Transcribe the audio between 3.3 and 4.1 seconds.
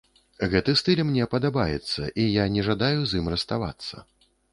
расставацца.